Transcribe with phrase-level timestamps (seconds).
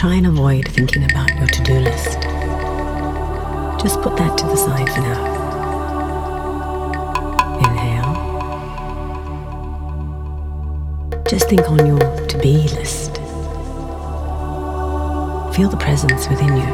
[0.00, 2.18] try and avoid thinking about your to do list.
[3.82, 5.20] Just put that to the side for now.
[7.58, 8.14] Inhale.
[11.28, 11.98] Just think on your
[12.28, 13.16] to be list.
[15.54, 16.64] Feel the presence within you.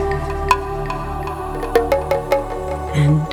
[2.95, 3.27] And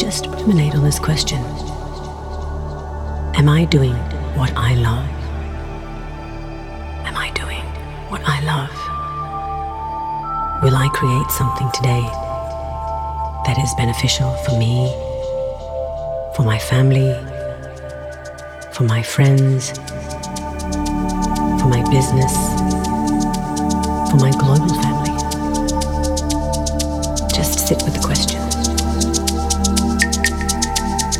[0.00, 1.44] just ruminate on this question
[3.36, 3.92] Am I doing
[4.38, 5.17] what I love?
[10.98, 12.02] Create something today
[13.46, 14.90] that is beneficial for me,
[16.34, 17.14] for my family,
[18.72, 19.70] for my friends,
[21.60, 22.34] for my business,
[24.10, 25.14] for my global family?
[27.30, 28.42] Just sit with the question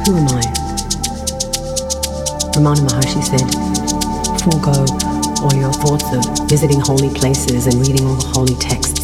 [0.02, 0.42] Who am I?
[2.50, 3.46] Ramana Maharshi said,
[4.42, 4.74] forego
[5.44, 8.97] all your thoughts of visiting holy places and reading all the holy texts.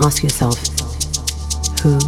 [0.00, 0.56] Ask yourself,
[1.82, 1.98] who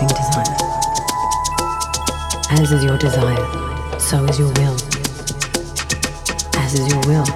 [0.00, 0.56] driving desire.
[2.50, 4.76] As is your desire, so is your will.
[6.56, 7.26] As is your will,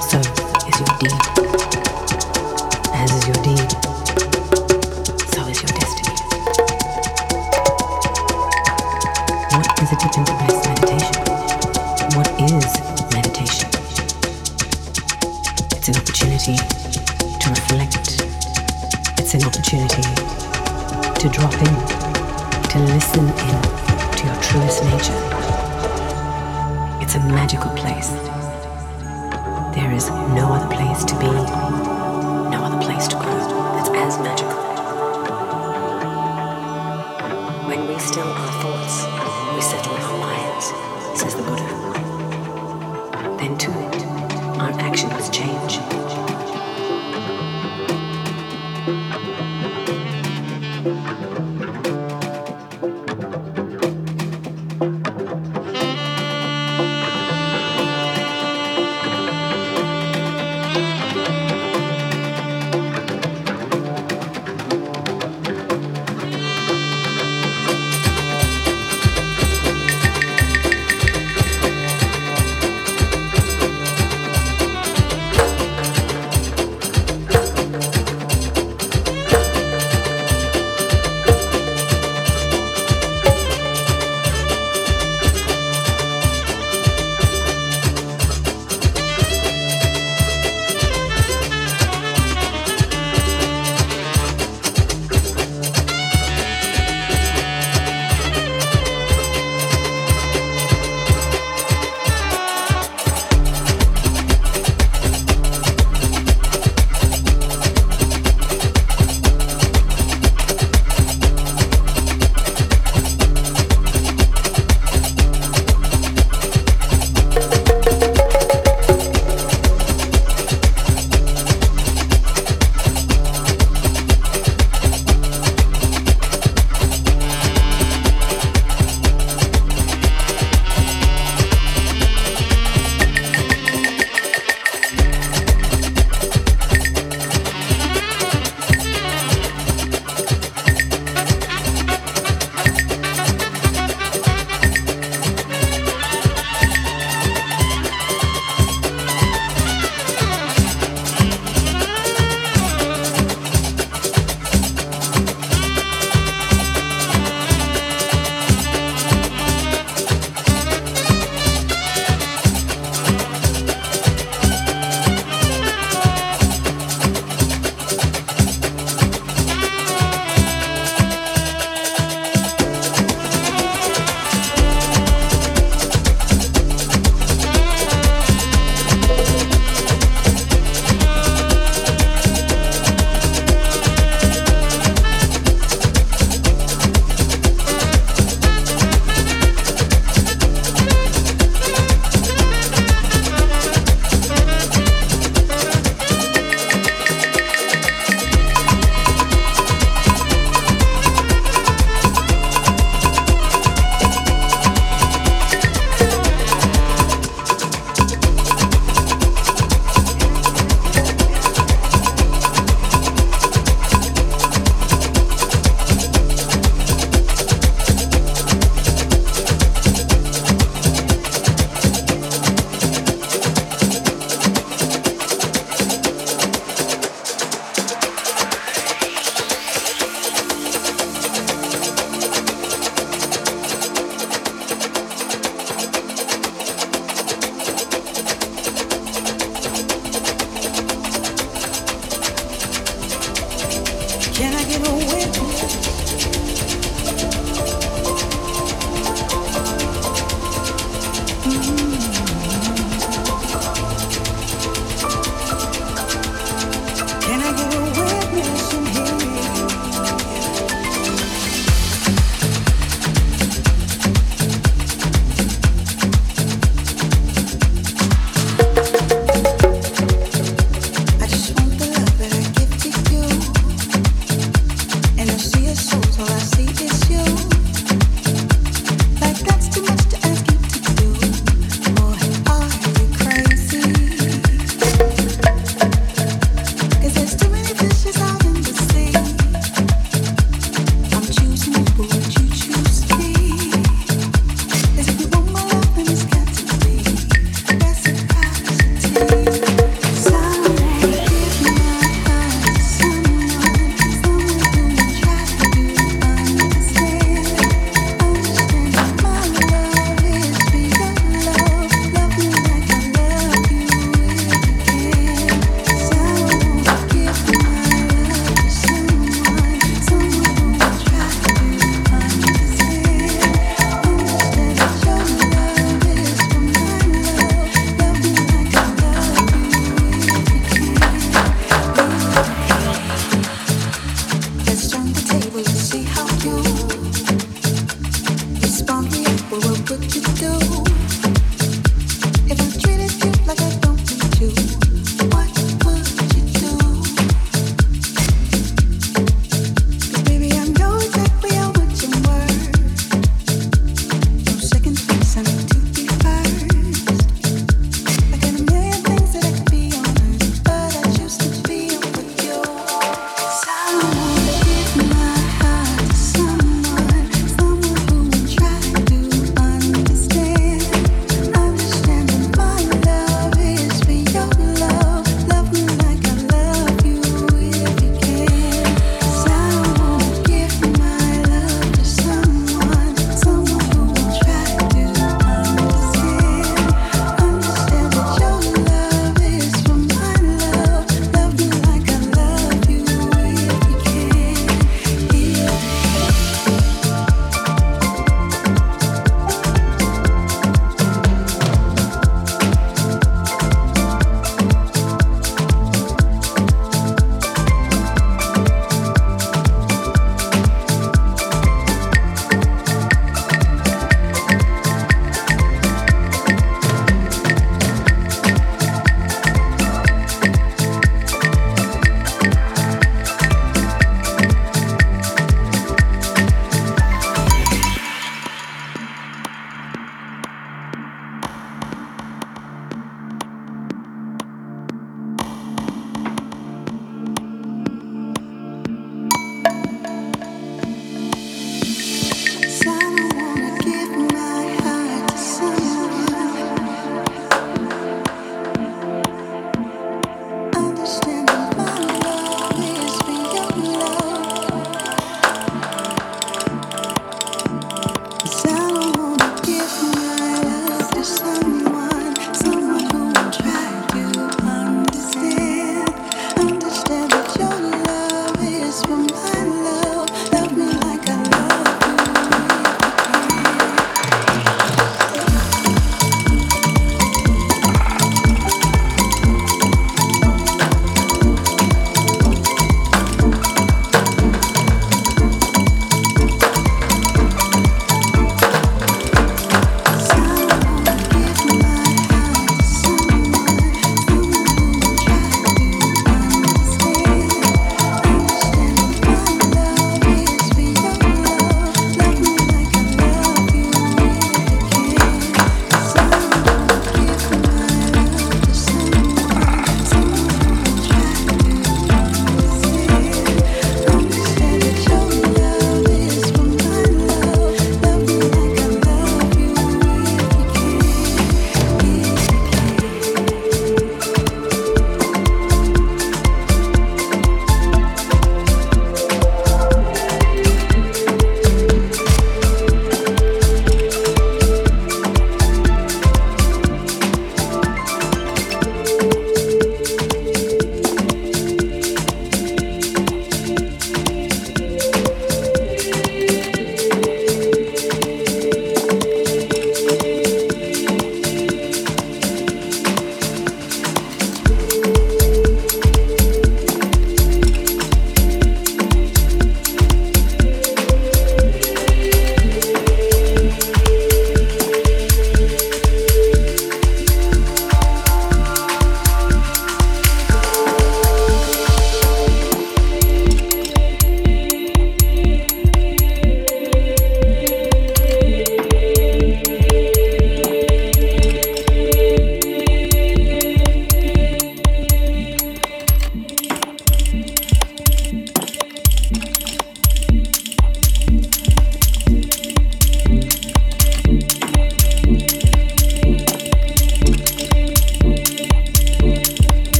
[0.00, 0.18] so
[0.68, 1.35] is your deed.